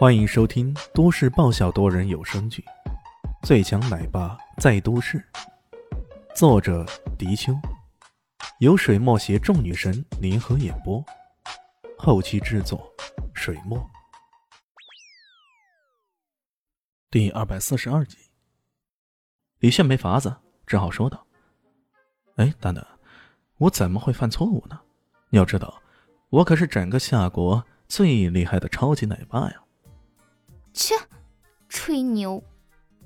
[0.00, 2.64] 欢迎收听都市爆笑多人有声剧
[3.46, 5.18] 《最强奶爸在都市》，
[6.34, 6.86] 作者：
[7.18, 7.52] 迪秋，
[8.60, 11.04] 由水墨携众女神联合演播，
[11.98, 12.90] 后期制作：
[13.34, 13.78] 水墨。
[17.10, 18.16] 第二百四十二集，
[19.58, 20.34] 李炫没法子，
[20.66, 21.26] 只好说道
[22.40, 22.82] ：“哎，等等，
[23.58, 24.80] 我怎么会犯错误呢？
[25.28, 25.82] 你要知道，
[26.30, 29.64] 我可是整个夏国最厉害的超级奶爸呀！”
[30.72, 30.94] 切，
[31.68, 32.42] 吹牛！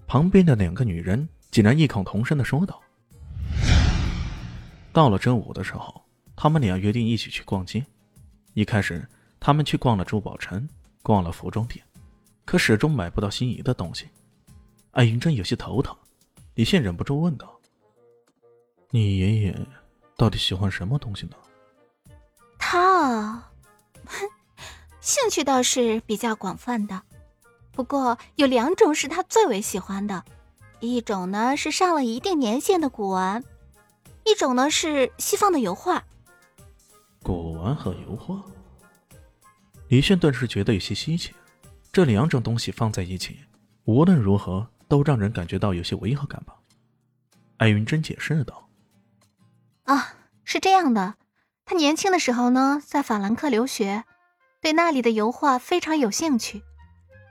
[0.06, 2.80] 旁边的两个女人竟然异口同声的说道。
[4.92, 6.02] 到了周五的时候，
[6.36, 7.84] 他们俩约定一起去逛街。
[8.52, 9.06] 一开始，
[9.40, 10.68] 他们去逛了珠宝城，
[11.02, 11.84] 逛了服装店，
[12.44, 14.08] 可始终买不到心仪的东西。
[14.92, 15.96] 艾云珍有些头疼，
[16.54, 17.60] 李现忍不住问道
[18.90, 19.66] ：“你爷爷
[20.16, 21.36] 到底喜欢什么东西呢？”
[22.56, 23.32] 他，
[24.04, 24.28] 哼，
[25.00, 27.02] 兴趣倒是比较广泛的。
[27.74, 30.24] 不过有两种是他最为喜欢的，
[30.80, 33.42] 一种呢是上了一定年限的古玩，
[34.24, 36.04] 一种呢是西方的油画。
[37.22, 38.42] 古玩和油画，
[39.88, 41.32] 李炫顿时觉得有些稀奇。
[41.92, 43.38] 这两种东西放在一起，
[43.84, 46.54] 无论如何都让人感觉到有些违和感吧？
[47.58, 48.68] 艾云珍解释道
[49.84, 51.14] ：“啊，是这样的，
[51.64, 54.04] 他年轻的时候呢，在法兰克留学，
[54.60, 56.62] 对那里的油画非常有兴趣。”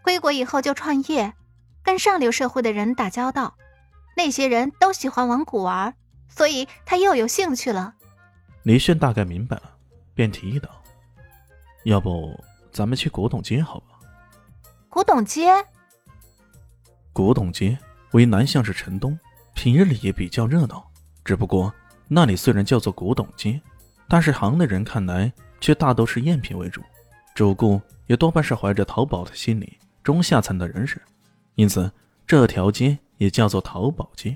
[0.04, 1.34] 归国以后就创业，
[1.82, 3.56] 跟上流社会的人打交道，
[4.18, 5.96] 那些人都喜欢玩古玩，
[6.28, 7.96] 所以他又有兴趣了。
[8.64, 9.64] 李炫大概明白了，
[10.14, 10.70] 便提议道
[11.86, 12.38] ：“要不
[12.72, 13.88] 咱们去古董街好吧？”
[14.90, 15.54] 古董街，
[17.14, 17.78] 古董街
[18.12, 19.18] 为南向市城东，
[19.54, 20.86] 平日里也比较热闹。
[21.24, 21.74] 只不过
[22.10, 23.60] 那里虽然叫做古董街，
[24.10, 26.82] 但是行内人看来却大都是赝品为主，
[27.34, 29.80] 主顾也多半是怀着淘宝的心理。
[30.04, 31.02] 中下层的人士，
[31.56, 31.92] 因此
[32.28, 34.36] 这条街也叫做淘宝街。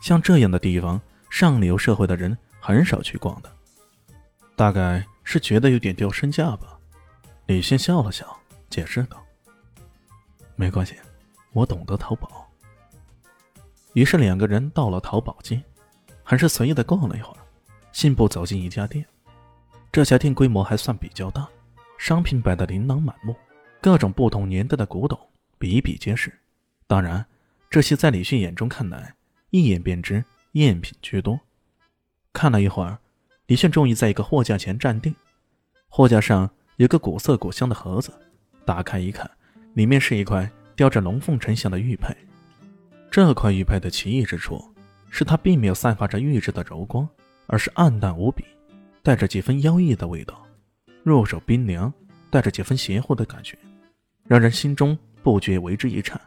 [0.00, 1.00] 像这样的地方，
[1.30, 3.50] 上流社会的人很少去逛的，
[4.54, 6.78] 大概是觉得有点掉身价吧。
[7.46, 8.38] 李现笑了笑，
[8.68, 9.22] 解释道
[10.56, 10.94] ：“没关系，
[11.52, 12.46] 我懂得淘宝。”
[13.94, 15.62] 于是两个人到了淘宝街，
[16.22, 17.38] 还是随意的逛了一会儿，
[17.92, 19.04] 信步走进一家店。
[19.90, 21.48] 这家店规模还算比较大，
[21.96, 23.34] 商品摆得琳琅满目。
[23.84, 25.18] 各种不同年代的古董
[25.58, 26.32] 比比皆是，
[26.86, 27.22] 当然，
[27.68, 29.14] 这些在李迅眼中看来，
[29.50, 30.24] 一眼便知
[30.54, 31.38] 赝品居多。
[32.32, 32.98] 看了一会儿，
[33.46, 35.14] 李迅终于在一个货架前站定。
[35.86, 38.10] 货架上有个古色古香的盒子，
[38.64, 39.30] 打开一看，
[39.74, 42.16] 里面是一块雕着龙凤呈祥的玉佩。
[43.10, 44.64] 这块玉佩的奇异之处，
[45.10, 47.06] 是它并没有散发着玉质的柔光，
[47.48, 48.46] 而是暗淡无比，
[49.02, 50.42] 带着几分妖异的味道，
[51.02, 51.92] 入手冰凉，
[52.30, 53.58] 带着几分邪乎的感觉。
[54.26, 56.20] 让人心中不觉为之一颤。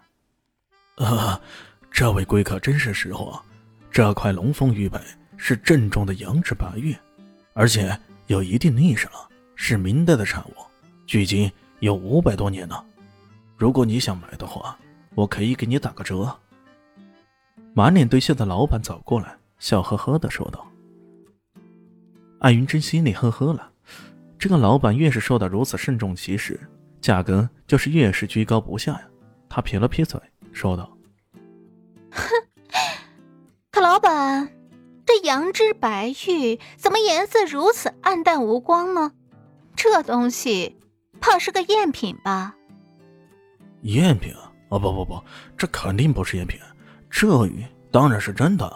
[0.96, 1.40] 啊，
[1.92, 3.42] 这位贵客真是识货，
[3.92, 5.00] 这块龙凤玉佩
[5.36, 6.96] 是正宗的羊脂白玉，
[7.54, 7.98] 而且
[8.28, 10.54] 有一定历史了，是明代的产物，
[11.06, 12.84] 距今有五百多年了。
[13.56, 14.78] 如果你想买的话，
[15.16, 16.36] 我可以给你打个折。
[17.74, 20.68] 满脸堆笑的老板走过来，笑呵呵的说道。
[22.40, 23.72] 艾云珍心里呵呵了，
[24.38, 26.60] 这个老板越是说的如此慎重其事。
[27.08, 29.02] 价格就是越是居高不下呀！
[29.48, 30.20] 他撇了撇嘴，
[30.52, 30.92] 说道
[32.12, 32.22] ：“哼，
[33.72, 34.52] 可老板，
[35.06, 39.14] 这羊脂白玉怎么颜色如此暗淡无光呢？
[39.74, 40.78] 这东西
[41.22, 42.54] 怕是个赝品吧
[43.84, 44.34] ？”“赝品？
[44.68, 45.24] 哦不不不，
[45.56, 46.60] 这肯定不是赝品，
[47.10, 48.70] 这玉当然是真的。”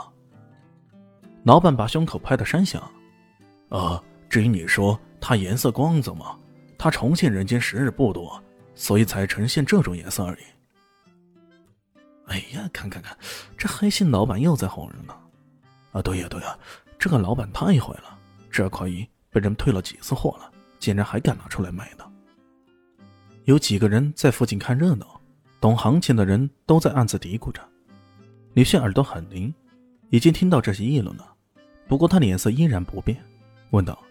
[1.44, 2.82] 老板把胸口拍得山响。
[3.68, 6.38] “啊，至于你说它颜色光泽吗？”
[6.82, 8.44] 他重现人间时日不多，
[8.74, 10.40] 所以才呈现这种颜色而已。
[12.26, 13.16] 哎呀，看看看，
[13.56, 15.16] 这黑心老板又在哄人呢！
[15.92, 16.58] 啊，对呀对呀，
[16.98, 18.18] 这个老板太坏了，
[18.50, 22.12] 这块玉被人退了几次货了，竟然还敢拿出来卖呢。
[23.44, 25.22] 有几个人在附近看热闹，
[25.60, 27.62] 懂行情的人都在暗自嘀咕着。
[28.56, 29.54] 李炫耳朵很灵，
[30.10, 31.32] 已经听到这些议论了，
[31.88, 33.24] 不过他脸色依然不变，
[33.70, 34.02] 问道：“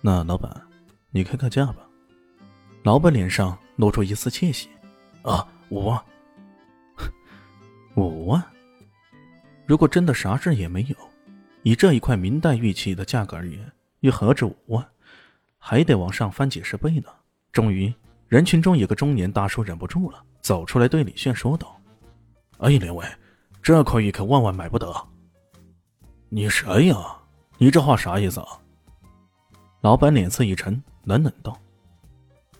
[0.00, 0.50] 那老板？”
[1.14, 1.86] 你开个价吧，
[2.84, 4.70] 老板脸上露出一丝窃喜。
[5.20, 6.02] 啊，五万，
[7.94, 8.42] 五万。
[9.66, 10.96] 如果真的啥事也没有，
[11.62, 13.70] 以这一块明代玉器的价格而言，
[14.00, 14.84] 又何止五万，
[15.58, 17.08] 还得往上翻几十倍呢。
[17.52, 17.92] 终于，
[18.26, 21.78] 人群中有个中年大叔忍不住了，走出来对李炫说道
[22.58, 23.06] ：“哎，两位，
[23.62, 24.90] 这块玉可万万买不得。”
[26.30, 26.96] 你谁呀？
[27.58, 28.46] 你这话啥意思啊？
[29.82, 30.82] 老板脸色一沉。
[31.04, 31.56] 冷冷道：“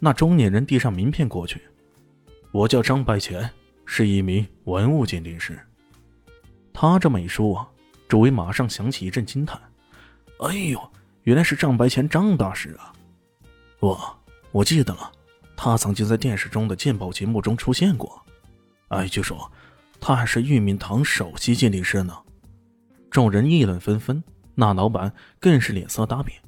[0.00, 1.62] 那中年人递上名片过去
[2.50, 3.49] ：“我叫张白钱，
[3.87, 5.59] 是一名文物鉴定师。”
[6.75, 7.69] 他这么一说啊，
[8.09, 9.61] 周围马上响起一阵惊叹
[10.41, 10.91] ：“哎呦，
[11.23, 12.93] 原来是张白钱张大师啊！
[13.81, 14.19] 我
[14.50, 15.12] 我记得了，
[15.56, 18.21] 他曾经在电视中的鉴宝节目中出现过。
[18.88, 19.50] 哎，据说
[20.00, 22.17] 他还是玉茗堂首席鉴定师呢。”
[23.11, 24.25] 众人议论纷纷，
[24.55, 26.41] 那老板更是脸色大变。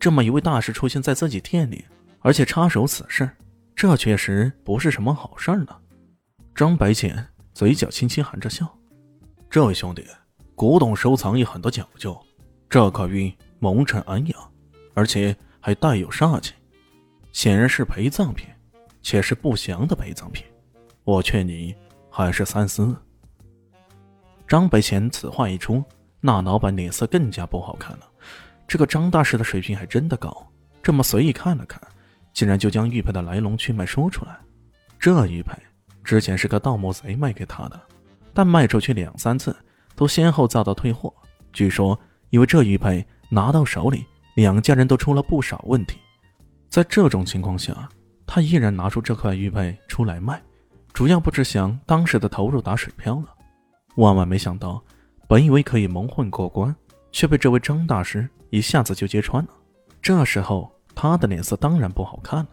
[0.00, 1.84] 这么一位大师出现在自己店里，
[2.20, 3.28] 而且插手此事，
[3.74, 5.76] 这确实不是什么好事儿呢。
[6.54, 8.66] 张白浅嘴角轻轻含着笑
[9.50, 10.06] ：“这位兄弟，
[10.54, 12.16] 古董收藏有很多讲究，
[12.68, 14.36] 这块玉蒙尘安雅，
[14.94, 16.54] 而且还带有煞气，
[17.32, 18.48] 显然是陪葬品，
[19.02, 20.44] 且是不祥的陪葬品。
[21.02, 21.74] 我劝你
[22.08, 22.94] 还是三思。”
[24.46, 25.82] 张白浅此话一出。
[26.20, 28.10] 那老板脸色更加不好看了。
[28.68, 30.46] 这个张大师的水平还真的高，
[30.82, 31.80] 这么随意看了看，
[32.34, 34.38] 竟然就将玉佩的来龙去脉说出来。
[34.98, 35.52] 这玉佩
[36.04, 37.80] 之前是个盗墓贼卖给他的，
[38.34, 39.56] 但卖出去两三次，
[39.96, 41.12] 都先后遭到退货。
[41.50, 41.98] 据说
[42.28, 44.04] 因为这玉佩拿到手里，
[44.34, 45.98] 两家人都出了不少问题。
[46.68, 47.88] 在这种情况下，
[48.26, 50.42] 他依然拿出这块玉佩出来卖，
[50.92, 53.34] 主要不是想当时的投入打水漂了。
[53.96, 54.82] 万万没想到。
[55.26, 56.74] 本以为可以蒙混过关，
[57.10, 59.50] 却被这位张大师一下子就揭穿了。
[60.00, 62.48] 这时候，他的脸色当然不好看了。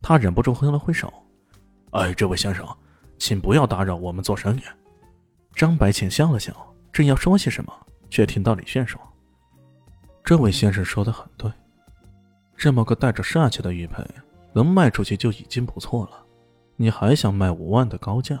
[0.00, 1.12] 他忍不住挥了挥手
[1.92, 2.66] ：“哎，这位先生，
[3.18, 4.62] 请不要打扰我们做生意。”
[5.54, 6.54] 张白浅笑了笑，
[6.92, 7.72] 正要说些什么，
[8.10, 9.00] 却听到李炫说
[10.24, 11.50] ：“这位先生说的很对，
[12.56, 14.04] 这么个带着煞气的玉佩，
[14.52, 16.24] 能卖出去就已经不错了。
[16.76, 18.40] 你还想卖五万的高价？”